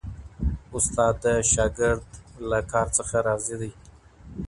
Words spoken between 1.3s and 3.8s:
شاګرد له کار څخه راضي دی.